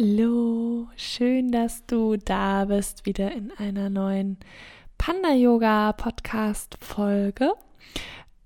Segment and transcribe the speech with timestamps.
[0.00, 4.38] Hallo, schön, dass du da bist, wieder in einer neuen
[4.96, 7.52] Panda Yoga Podcast Folge.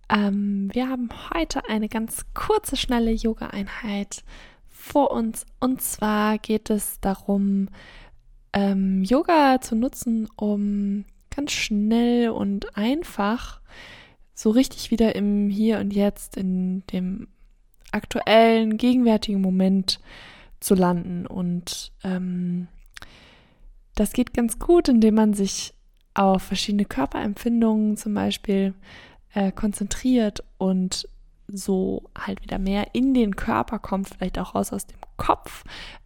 [0.09, 4.25] Ähm, wir haben heute eine ganz kurze, schnelle Yoga-Einheit
[4.69, 5.47] vor uns.
[5.61, 7.69] Und zwar geht es darum,
[8.53, 13.61] ähm, Yoga zu nutzen, um ganz schnell und einfach
[14.35, 17.29] so richtig wieder im Hier und Jetzt, in dem
[17.93, 20.01] aktuellen, gegenwärtigen Moment zu
[20.75, 21.27] landen.
[21.27, 22.69] Und ähm,
[23.95, 25.75] das geht ganz gut, indem man sich
[26.15, 28.75] auf verschiedene Körperempfindungen zum Beispiel
[29.35, 31.09] äh, konzentriert und
[31.49, 35.65] so halt wieder mehr in den Körper kommt, vielleicht auch raus aus dem Kopf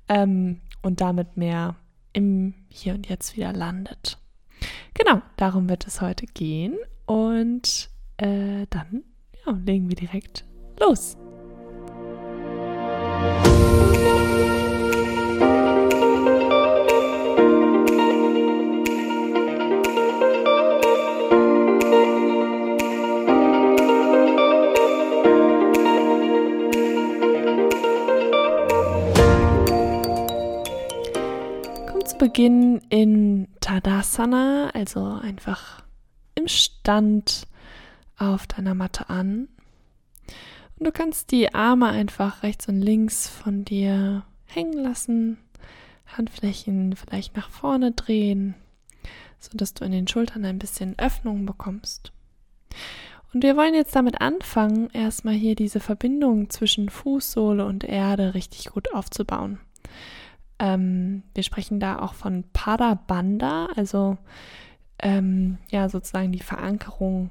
[0.08, 1.76] ähm, und damit mehr
[2.12, 4.18] im Hier und Jetzt wieder landet.
[4.94, 9.04] Genau, darum wird es heute gehen und äh, dann
[9.46, 10.44] ja, legen wir direkt
[10.80, 11.16] los.
[32.28, 35.82] Beginn in Tadasana, also einfach
[36.34, 37.46] im Stand
[38.18, 39.48] auf deiner Matte an.
[40.76, 45.38] Und du kannst die Arme einfach rechts und links von dir hängen lassen,
[46.04, 48.56] Handflächen vielleicht nach vorne drehen,
[49.38, 52.12] sodass du in den Schultern ein bisschen Öffnung bekommst.
[53.32, 58.66] Und wir wollen jetzt damit anfangen, erstmal hier diese Verbindung zwischen Fußsohle und Erde richtig
[58.66, 59.60] gut aufzubauen.
[60.58, 64.18] Ähm, wir sprechen da auch von Padabanda, also
[65.00, 67.30] ähm, ja sozusagen die Verankerung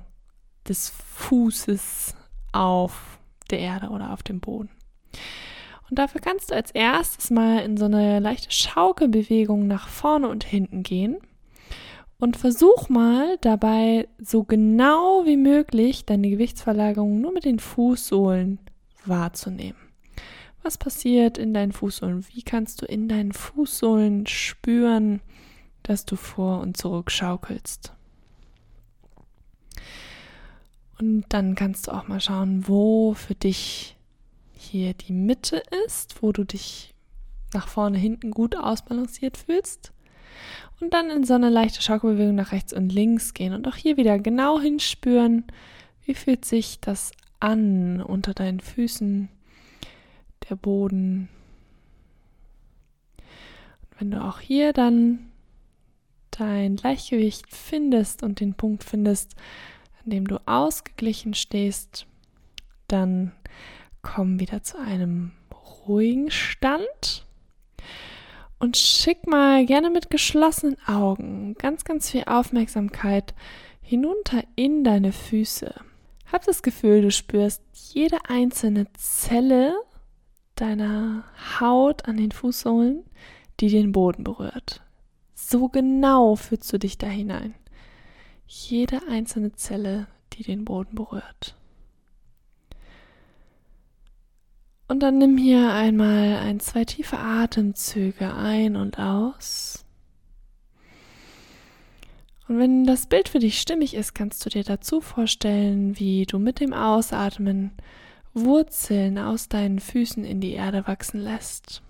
[0.68, 2.16] des Fußes
[2.54, 3.20] auf
[3.52, 4.70] der Erde oder auf dem Boden.
[5.90, 10.44] Und dafür kannst du als erstes mal in so eine leichte Schaukelbewegung nach vorne und
[10.44, 11.18] hinten gehen
[12.20, 18.60] und versuch mal dabei so genau wie möglich deine Gewichtsverlagerung nur mit den Fußsohlen
[19.06, 19.87] wahrzunehmen.
[20.68, 22.28] Was passiert in deinen Fußsohlen?
[22.34, 25.22] Wie kannst du in deinen Fußsohlen spüren,
[25.82, 27.94] dass du vor und zurück schaukelst?
[31.00, 33.96] Und dann kannst du auch mal schauen, wo für dich
[34.52, 36.94] hier die Mitte ist, wo du dich
[37.54, 39.94] nach vorne, hinten gut ausbalanciert fühlst.
[40.82, 43.96] Und dann in so eine leichte Schaukelbewegung nach rechts und links gehen und auch hier
[43.96, 45.46] wieder genau hinspüren,
[46.04, 49.30] wie fühlt sich das an unter deinen Füßen,
[50.50, 51.30] der Boden.
[53.82, 55.32] Und wenn du auch hier dann
[56.32, 59.36] dein Gleichgewicht findest und den Punkt findest,
[60.04, 62.06] an dem du ausgeglichen stehst,
[62.88, 63.32] dann
[64.02, 65.32] komm wieder zu einem
[65.88, 67.26] ruhigen Stand
[68.60, 73.34] und schick mal gerne mit geschlossenen Augen ganz, ganz viel Aufmerksamkeit
[73.82, 75.74] hinunter in deine Füße.
[76.32, 77.62] Hab das Gefühl, du spürst
[77.94, 79.76] jede einzelne Zelle
[80.62, 81.24] deiner
[81.60, 83.04] Haut an den Fußsohlen,
[83.60, 84.82] die den Boden berührt.
[85.34, 87.54] So genau fühlst du dich da hinein.
[88.48, 91.56] Jede einzelne Zelle, die den Boden berührt.
[94.88, 99.86] Und dann nimm hier einmal ein, zwei tiefe Atemzüge ein und aus.
[102.48, 106.40] Und wenn das Bild für dich stimmig ist, kannst du dir dazu vorstellen, wie du
[106.40, 107.72] mit dem Ausatmen
[108.46, 111.82] Wurzeln aus deinen Füßen in die Erde wachsen lässt.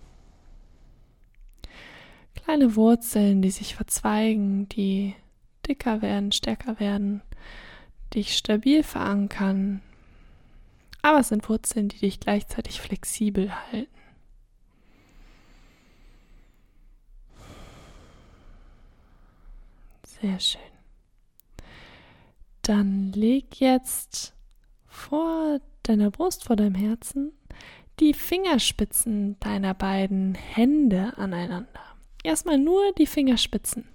[2.35, 5.15] Kleine Wurzeln, die sich verzweigen, die
[5.67, 7.21] dicker werden, stärker werden,
[8.13, 9.81] dich stabil verankern.
[11.01, 13.87] Aber es sind Wurzeln, die dich gleichzeitig flexibel halten.
[20.03, 20.61] Sehr schön.
[22.61, 24.33] Dann leg jetzt
[24.87, 27.31] vor deiner Brust, vor deinem Herzen,
[27.99, 31.67] die Fingerspitzen deiner beiden Hände aneinander.
[32.23, 33.85] Erstmal nur die Fingerspitzen.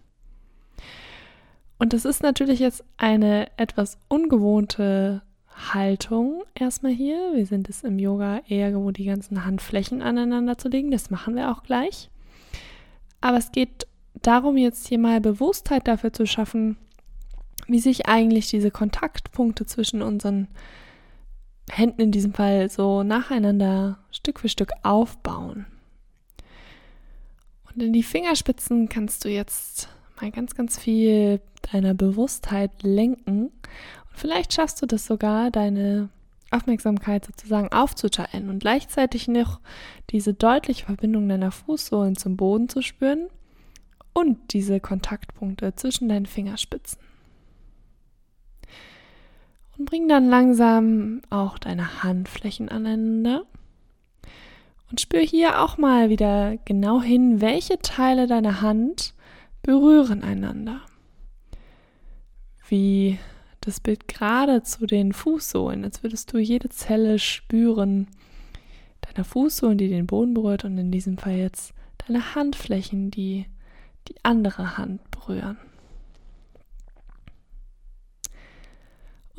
[1.78, 5.22] Und das ist natürlich jetzt eine etwas ungewohnte
[5.54, 7.32] Haltung erstmal hier.
[7.34, 10.90] Wir sind es im Yoga eher gewohnt, die ganzen Handflächen aneinander zu legen.
[10.90, 12.10] Das machen wir auch gleich.
[13.20, 16.76] Aber es geht darum, jetzt hier mal Bewusstheit dafür zu schaffen,
[17.66, 20.48] wie sich eigentlich diese Kontaktpunkte zwischen unseren
[21.76, 25.66] Händen in diesem Fall so nacheinander Stück für Stück aufbauen.
[27.74, 29.88] Und in die Fingerspitzen kannst du jetzt
[30.20, 31.40] mal ganz, ganz viel
[31.72, 33.46] deiner Bewusstheit lenken.
[33.46, 33.52] Und
[34.12, 36.10] vielleicht schaffst du das sogar, deine
[36.50, 39.60] Aufmerksamkeit sozusagen aufzuteilen und gleichzeitig noch
[40.10, 43.28] diese deutliche Verbindung deiner Fußsohlen zum Boden zu spüren
[44.12, 46.98] und diese Kontaktpunkte zwischen deinen Fingerspitzen.
[49.78, 53.44] Und bring dann langsam auch deine Handflächen aneinander.
[54.90, 59.14] Und spür hier auch mal wieder genau hin, welche Teile deiner Hand
[59.62, 60.82] berühren einander.
[62.68, 63.18] Wie
[63.62, 68.08] das Bild gerade zu den Fußsohlen, als würdest du jede Zelle spüren
[69.00, 71.72] deiner Fußsohlen, die den Boden berührt und in diesem Fall jetzt
[72.06, 73.46] deine Handflächen, die
[74.08, 75.58] die andere Hand berühren.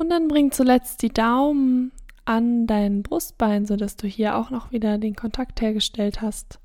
[0.04, 1.90] Und dann bring zuletzt die Daumen
[2.26, 6.60] an dein Brustbein, sodass du hier auch noch wieder den Kontakt hergestellt hast.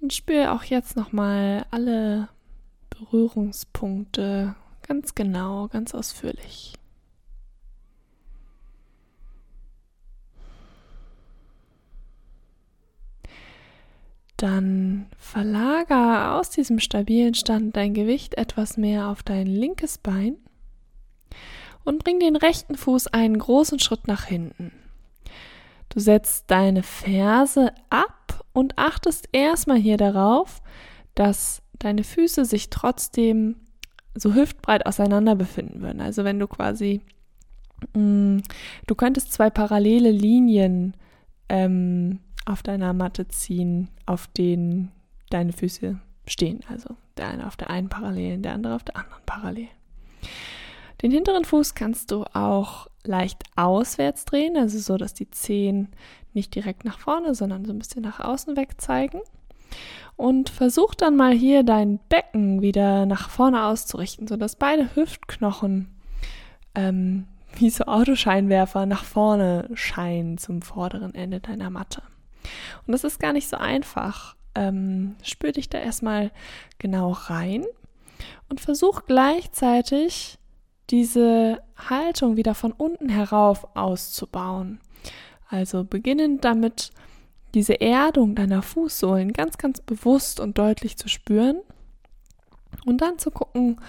[0.00, 2.28] Und spür auch jetzt nochmal alle
[2.90, 4.54] Berührungspunkte
[4.86, 6.74] ganz genau, ganz ausführlich.
[14.36, 20.36] Dann verlager aus diesem stabilen Stand dein Gewicht etwas mehr auf dein linkes Bein
[21.84, 24.72] und bring den rechten Fuß einen großen Schritt nach hinten.
[25.88, 30.62] Du setzt deine Ferse ab und achtest erstmal hier darauf,
[31.14, 33.56] dass deine Füße sich trotzdem
[34.14, 36.00] so hüftbreit auseinander befinden würden.
[36.00, 37.00] Also wenn du quasi,
[37.94, 38.42] mh, mm,
[38.86, 40.94] du könntest zwei parallele Linien
[41.48, 44.92] ähm, auf deiner Matte ziehen, auf denen
[45.30, 46.60] deine Füße stehen.
[46.68, 49.81] Also der eine auf der einen Parallelen, der andere auf der anderen Parallelen.
[51.02, 55.88] Den hinteren Fuß kannst du auch leicht auswärts drehen, also so, dass die Zehen
[56.32, 59.20] nicht direkt nach vorne, sondern so ein bisschen nach außen weg zeigen.
[60.16, 65.88] Und versuch dann mal hier dein Becken wieder nach vorne auszurichten, sodass beide Hüftknochen
[66.74, 67.26] ähm,
[67.56, 72.02] wie so Autoscheinwerfer nach vorne scheinen zum vorderen Ende deiner Matte.
[72.86, 74.36] Und das ist gar nicht so einfach.
[74.54, 76.30] Ähm, spür dich da erstmal
[76.78, 77.64] genau rein
[78.50, 80.38] und versuch gleichzeitig
[80.92, 84.78] diese Haltung wieder von unten herauf auszubauen.
[85.48, 86.90] Also beginnend damit,
[87.54, 91.60] diese Erdung deiner Fußsohlen ganz, ganz bewusst und deutlich zu spüren
[92.86, 93.80] und dann zu gucken,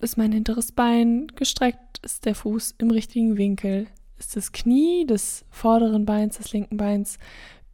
[0.00, 3.86] ist mein hinteres Bein gestreckt, ist der Fuß im richtigen Winkel,
[4.18, 7.18] ist das Knie des vorderen Beins, des linken Beins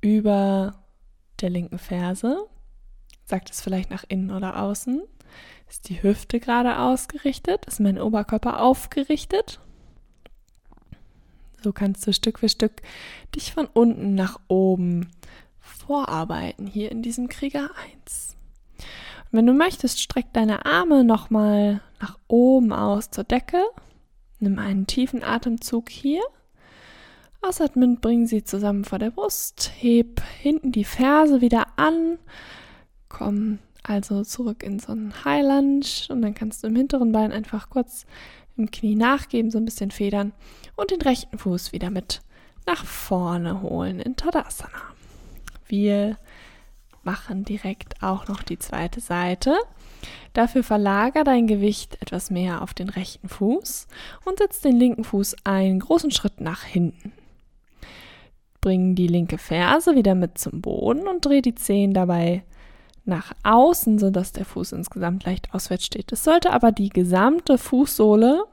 [0.01, 0.75] über
[1.41, 2.37] der linken Ferse,
[3.25, 5.03] sagt es vielleicht nach innen oder außen,
[5.71, 9.61] ist die Hüfte gerade ausgerichtet, ist mein Oberkörper aufgerichtet
[11.63, 12.83] so kannst du Stück für Stück
[13.35, 15.09] dich von unten nach oben
[15.59, 17.71] vorarbeiten, hier in diesem Krieger
[18.05, 18.37] 1.
[18.79, 23.63] Und wenn du möchtest, streck deine Arme nochmal nach oben aus zur Decke.
[24.39, 26.23] Nimm einen tiefen Atemzug hier.
[27.43, 29.71] Ausatmend bring sie zusammen vor der Brust.
[29.79, 32.19] Heb hinten die Ferse wieder an.
[33.09, 37.33] Komm also zurück in so einen High Lunge und dann kannst du im hinteren Bein
[37.33, 38.07] einfach kurz
[38.57, 40.33] im Knie nachgeben, so ein bisschen federn
[40.77, 42.21] und den rechten Fuß wieder mit
[42.67, 44.83] nach vorne holen in Tadasana.
[45.67, 46.19] Wir
[47.03, 49.57] machen direkt auch noch die zweite Seite.
[50.33, 53.87] Dafür verlager dein Gewicht etwas mehr auf den rechten Fuß
[54.25, 57.13] und setz den linken Fuß einen großen Schritt nach hinten.
[58.61, 62.45] Bring die linke Ferse wieder mit zum Boden und dreh die Zehen dabei
[63.11, 66.11] nach außen, sodass der Fuß insgesamt leicht auswärts steht.
[66.13, 68.45] Es sollte aber die gesamte Fußsohle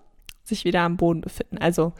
[0.43, 1.59] sich wieder am Boden befinden.
[1.59, 1.93] Also,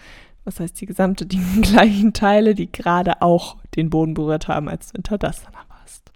[0.43, 4.91] was heißt die gesamte, die gleichen Teile, die gerade auch den Boden berührt haben, als
[4.91, 6.11] du in Tadasana warst.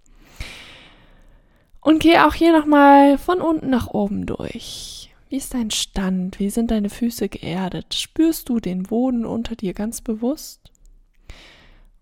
[1.80, 5.14] Und geh auch hier nochmal von unten nach oben durch.
[5.28, 6.38] Wie ist dein Stand?
[6.38, 7.94] Wie sind deine Füße geerdet?
[7.94, 10.70] Spürst du den Boden unter dir ganz bewusst?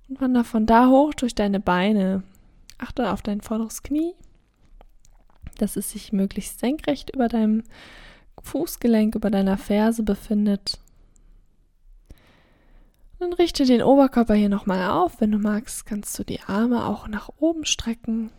[0.09, 2.25] Und wander von da hoch durch deine Beine.
[2.79, 4.15] Achte auf dein vorderes Knie,
[5.63, 7.63] dass es sich möglichst senkrecht über deinem
[8.43, 10.79] Fußgelenk über deiner Ferse befindet.
[13.19, 15.21] Dann richte den Oberkörper hier nochmal auf.
[15.21, 18.31] Wenn du magst, kannst du die Arme auch nach oben strecken.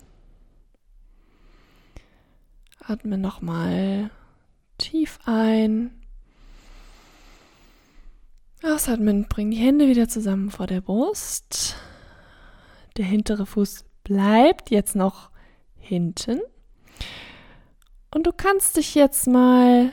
[2.80, 4.10] Atme nochmal
[4.80, 5.92] tief ein.
[8.64, 11.76] Ausatmen, bring die Hände wieder zusammen vor der Brust.
[12.98, 15.30] Der hintere Fuß bleibt jetzt noch
[15.78, 16.42] hinten.
[18.14, 19.92] Und du kannst dich jetzt mal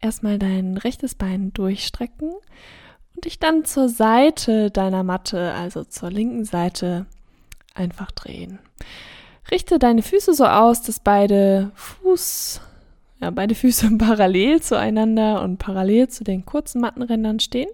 [0.00, 2.32] erstmal dein rechtes Bein durchstrecken
[3.14, 7.06] und dich dann zur Seite deiner Matte, also zur linken Seite,
[7.74, 8.58] einfach drehen.
[9.50, 12.60] Richte deine Füße so aus, dass beide Fuß,
[13.20, 17.70] ja, beide Füße parallel zueinander und parallel zu den kurzen Mattenrändern stehen.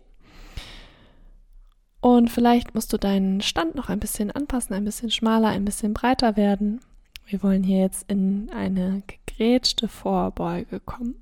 [2.00, 5.94] Und vielleicht musst du deinen Stand noch ein bisschen anpassen, ein bisschen schmaler, ein bisschen
[5.94, 6.80] breiter werden.
[7.26, 11.16] Wir wollen hier jetzt in eine gegrätschte Vorbeuge kommen.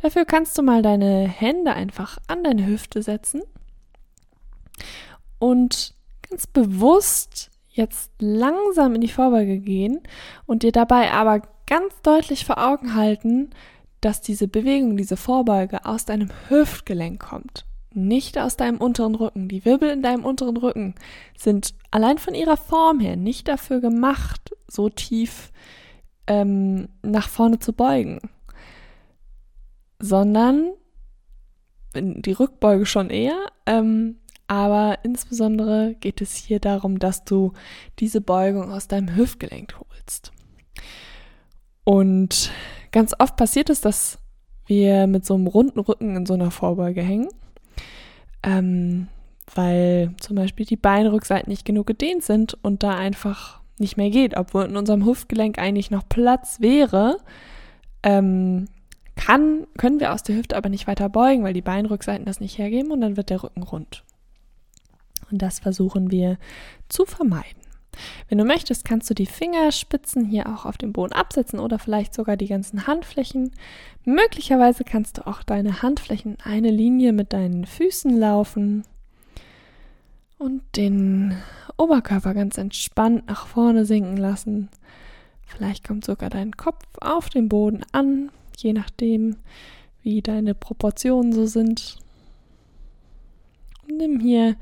[0.00, 3.42] Dafür kannst du mal deine Hände einfach an deine Hüfte setzen
[5.38, 5.94] und
[6.28, 10.00] ganz bewusst jetzt langsam in die Vorbeuge gehen
[10.46, 13.50] und dir dabei aber ganz deutlich vor Augen halten,
[14.00, 19.48] dass diese Bewegung, diese Vorbeuge aus deinem Hüftgelenk kommt, nicht aus deinem unteren Rücken.
[19.48, 20.94] Die Wirbel in deinem unteren Rücken
[21.36, 25.52] sind allein von ihrer Form her nicht dafür gemacht, so tief
[26.26, 28.20] ähm, nach vorne zu beugen,
[29.98, 30.72] sondern
[31.94, 37.52] die Rückbeuge schon eher, ähm, aber insbesondere geht es hier darum, dass du
[37.98, 40.32] diese Beugung aus deinem Hüftgelenk holst.
[41.84, 42.50] Und
[42.92, 44.18] ganz oft passiert es, dass
[44.66, 47.28] wir mit so einem runden Rücken in so einer Vorbeuge hängen,
[48.44, 49.08] ähm,
[49.54, 54.36] weil zum Beispiel die Beinrückseiten nicht genug gedehnt sind und da einfach nicht mehr geht,
[54.36, 57.18] obwohl in unserem Hüftgelenk eigentlich noch Platz wäre,
[58.02, 58.66] ähm,
[59.16, 62.58] kann, können wir aus der Hüfte aber nicht weiter beugen, weil die Beinrückseiten das nicht
[62.58, 64.04] hergeben und dann wird der Rücken rund.
[65.30, 66.38] Und das versuchen wir
[66.88, 67.63] zu vermeiden.
[68.28, 72.14] Wenn du möchtest, kannst du die Fingerspitzen hier auch auf dem Boden absetzen oder vielleicht
[72.14, 73.52] sogar die ganzen Handflächen.
[74.04, 78.84] Möglicherweise kannst du auch deine Handflächen eine Linie mit deinen Füßen laufen
[80.38, 81.36] und den
[81.76, 84.68] Oberkörper ganz entspannt nach vorne sinken lassen.
[85.46, 89.36] Vielleicht kommt sogar dein Kopf auf den Boden an, je nachdem,
[90.02, 91.98] wie deine Proportionen so sind.
[94.04, 94.56] Nimm hier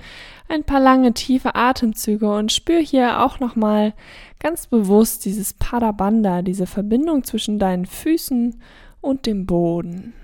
[0.49, 3.93] ein paar lange tiefe Atemzüge und spür hier auch noch mal
[4.39, 8.63] ganz bewusst dieses Padabanda, diese Verbindung zwischen deinen Füßen
[9.01, 10.15] und dem Boden.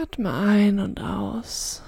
[0.00, 1.82] Atme ein und aus.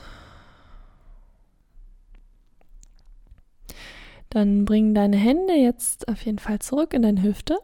[4.29, 7.59] Dann bring deine Hände jetzt auf jeden Fall zurück in deine Hüfte.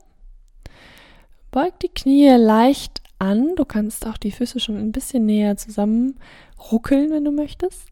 [1.51, 3.55] Beug die Knie leicht an.
[3.57, 6.19] Du kannst auch die Füße schon ein bisschen näher zusammen
[6.71, 7.91] ruckeln, wenn du möchtest.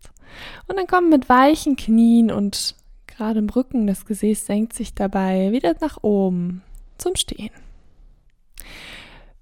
[0.67, 2.75] Und dann komm mit weichen Knien und
[3.07, 6.63] gerade im Rücken, das Gesäß senkt sich dabei wieder nach oben
[6.99, 7.51] zum Stehen.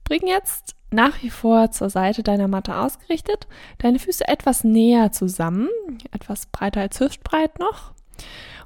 [0.05, 3.47] Bring jetzt nach wie vor zur Seite deiner Matte ausgerichtet,
[3.79, 5.69] deine Füße etwas näher zusammen,
[6.11, 7.93] etwas breiter als hüftbreit noch.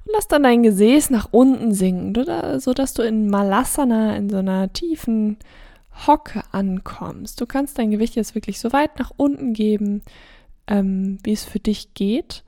[0.04, 4.72] Und lass dann dein Gesäß nach unten sinken, sodass du in Malasana, in so einer
[4.72, 5.38] tiefen
[6.06, 7.40] Hocke ankommst.
[7.40, 10.02] Du kannst dein Gewicht jetzt wirklich so weit nach unten geben,
[10.66, 12.44] ähm, wie es für dich geht.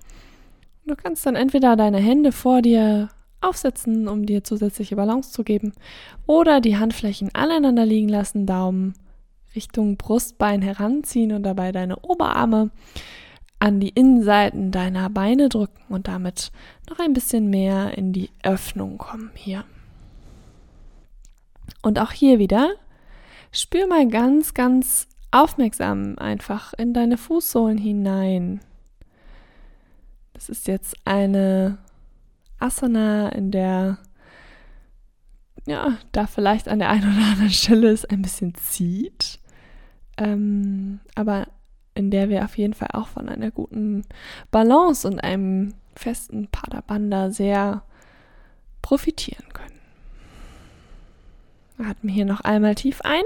[0.87, 5.73] Du kannst dann entweder deine Hände vor dir aufsetzen, um dir zusätzliche Balance zu geben,
[6.27, 8.95] oder die Handflächen aneinander liegen lassen, Daumen
[9.55, 12.71] Richtung Brustbein heranziehen und dabei deine Oberarme
[13.59, 16.53] an die Innenseiten deiner Beine drücken und damit
[16.89, 19.65] noch ein bisschen mehr in die Öffnung kommen hier.
[21.83, 22.71] Und auch hier wieder
[23.59, 28.61] spür mal ganz, ganz aufmerksam einfach in deine Fußsohlen hinein.
[30.33, 31.79] Das ist jetzt eine
[32.59, 33.99] Asana, in der
[35.67, 39.39] ja, da vielleicht an der einen oder anderen Stelle es ein bisschen zieht,
[40.17, 41.49] ähm, aber
[41.95, 44.05] in der wir auf jeden Fall auch von einer guten
[44.51, 47.83] Balance und einem festen Padabanda sehr
[48.81, 49.79] profitieren können.
[51.87, 53.23] Atme hier noch einmal tief ein.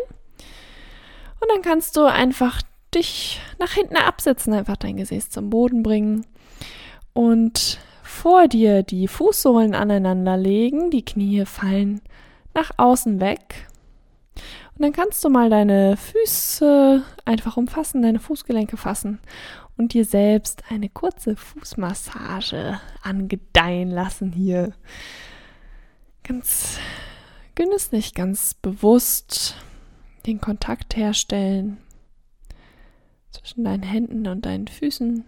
[1.42, 2.62] Und dann kannst du einfach
[2.94, 6.25] dich nach hinten absetzen, einfach dein Gesäß zum Boden bringen
[7.14, 12.00] und vor dir die Fußsohlen aneinander legen, die Knie fallen
[12.54, 13.66] nach außen weg.
[14.76, 19.18] Und dann kannst du mal deine Füße einfach umfassen, deine Fußgelenke fassen
[19.76, 24.75] und dir selbst eine kurze Fußmassage angedeihen lassen hier.
[26.22, 26.78] Ganz
[27.56, 29.56] genüsslich, ganz bewusst
[30.26, 31.78] den Kontakt herstellen
[33.30, 35.24] zwischen deinen Händen und deinen Füßen.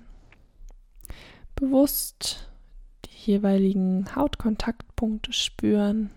[1.56, 2.48] Bewusst
[3.06, 6.10] die jeweiligen Hautkontaktpunkte spüren.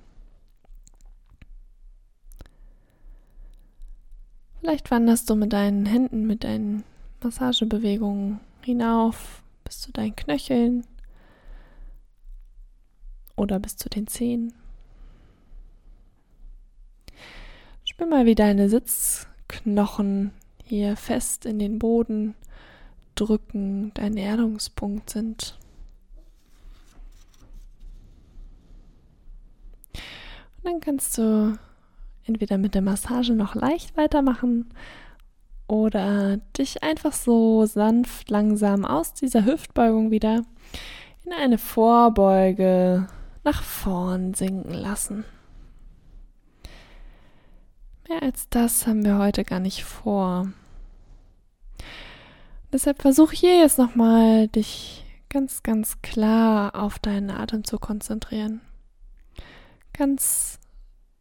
[4.60, 6.84] Vielleicht wanderst du mit deinen Händen, mit deinen
[7.22, 10.86] Massagebewegungen hinauf bis zu deinen Knöcheln
[13.36, 14.54] oder bis zu den Zehen.
[17.98, 20.32] Spür mal, wie deine Sitzknochen
[20.64, 22.36] hier fest in den Boden
[23.16, 25.58] drücken, dein Erdungspunkt sind.
[29.96, 31.58] Und dann kannst du
[32.26, 34.70] entweder mit der Massage noch leicht weitermachen
[35.68, 40.44] oder dich einfach so sanft langsam aus dieser Hüftbeugung wieder
[41.26, 43.08] in eine Vorbeuge
[43.44, 45.26] nach vorn sinken lassen.
[48.10, 50.52] Mehr als das haben wir heute gar nicht vor.
[52.72, 58.62] Deshalb versuch hier jetzt nochmal, dich ganz, ganz klar auf deinen Atem zu konzentrieren.
[59.94, 60.60] Ganz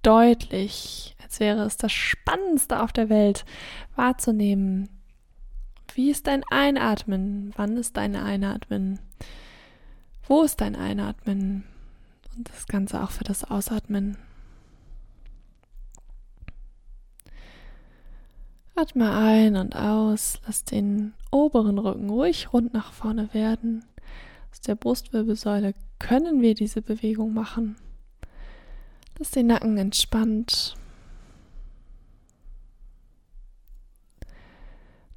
[0.03, 3.45] deutlich, als wäre es das Spannendste auf der Welt,
[3.97, 4.89] wahrzunehmen.
[5.95, 7.53] Wie ist dein Einatmen?
[7.57, 9.01] Wann ist dein Einatmen?
[10.29, 11.65] Wo ist dein Einatmen?
[12.37, 14.19] Und das Ganze auch für das Ausatmen.
[18.79, 23.87] Atme ein und aus, lass den oberen Rücken ruhig rund nach vorne werden.
[24.53, 27.77] Aus der Brustwirbelsäule können wir diese Bewegung machen.
[29.19, 30.77] Lass den Nacken entspannt.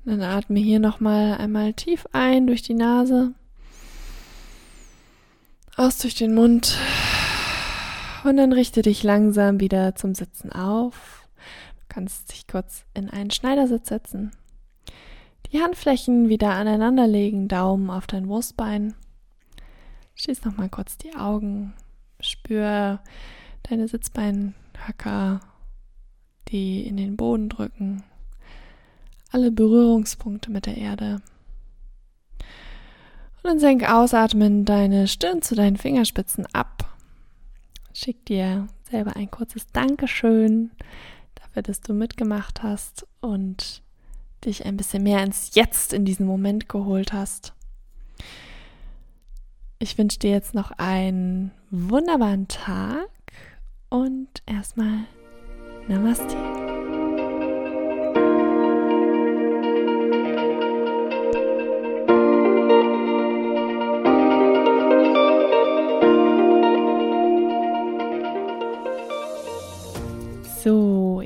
[0.05, 3.33] Dann atme hier nochmal einmal tief ein durch die Nase,
[5.75, 6.77] aus durch den Mund
[8.23, 11.18] und dann richte dich langsam wieder zum Sitzen auf
[11.89, 14.31] kannst dich kurz in einen Schneidersitz setzen.
[15.51, 18.93] Die Handflächen wieder aneinander legen, Daumen auf dein Brustbein.
[20.15, 21.73] Schließ nochmal kurz die Augen.
[22.19, 22.99] Spür
[23.63, 25.39] deine Sitzbeinhöcker,
[26.49, 28.03] die in den Boden drücken.
[29.31, 31.21] Alle Berührungspunkte mit der Erde.
[33.37, 36.97] Und dann senk ausatmen deine Stirn zu deinen Fingerspitzen ab.
[37.93, 40.71] Schick dir selber ein kurzes Dankeschön
[41.49, 43.83] dafür, dass du mitgemacht hast und
[44.45, 47.53] dich ein bisschen mehr ins Jetzt in diesen Moment geholt hast.
[49.79, 53.09] Ich wünsche dir jetzt noch einen wunderbaren Tag
[53.89, 55.05] und erstmal
[55.87, 56.58] Namaste.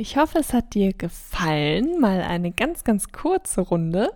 [0.03, 2.01] Ich hoffe, es hat dir gefallen.
[2.01, 4.11] Mal eine ganz, ganz kurze Runde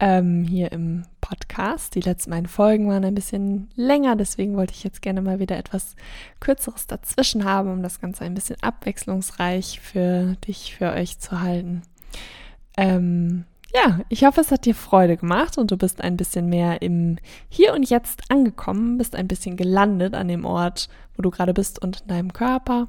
[0.00, 1.94] ähm, hier im Podcast.
[1.94, 5.56] Die letzten beiden Folgen waren ein bisschen länger, deswegen wollte ich jetzt gerne mal wieder
[5.56, 5.94] etwas
[6.40, 11.82] Kürzeres dazwischen haben, um das Ganze ein bisschen abwechslungsreich für dich, für euch zu halten.
[12.76, 16.82] Ähm, ja, ich hoffe, es hat dir Freude gemacht und du bist ein bisschen mehr
[16.82, 17.16] im
[17.48, 21.80] Hier und Jetzt angekommen, bist ein bisschen gelandet an dem Ort, wo du gerade bist
[21.80, 22.88] und in deinem Körper.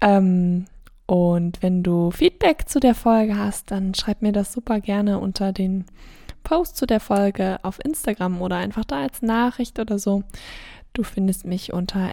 [0.00, 0.66] Ähm,
[1.12, 5.52] und wenn du Feedback zu der Folge hast, dann schreib mir das super gerne unter
[5.52, 5.84] den
[6.42, 10.22] Post zu der Folge auf Instagram oder einfach da als Nachricht oder so.
[10.94, 12.08] Du findest mich unter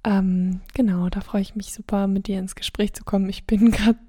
[0.02, 3.28] Ähm, genau, da freue ich mich super, mit dir ins Gespräch zu kommen.
[3.28, 4.00] Ich bin gerade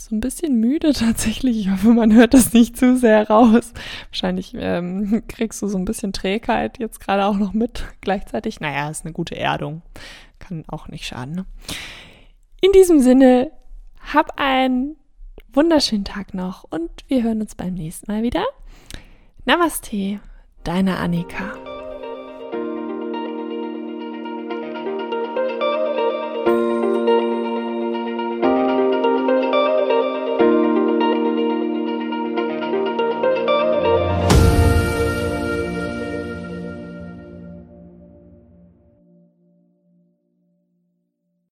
[0.00, 1.58] so ein bisschen müde tatsächlich.
[1.58, 3.72] Ich hoffe, man hört das nicht zu sehr raus.
[4.10, 8.60] Wahrscheinlich ähm, kriegst du so ein bisschen Trägheit jetzt gerade auch noch mit gleichzeitig.
[8.60, 9.82] Naja, ist eine gute Erdung.
[10.38, 11.34] Kann auch nicht schaden.
[11.34, 11.46] Ne?
[12.60, 13.52] In diesem Sinne,
[14.12, 14.96] hab einen
[15.52, 18.44] wunderschönen Tag noch und wir hören uns beim nächsten Mal wieder.
[19.44, 20.20] Namaste,
[20.64, 21.71] deine Annika.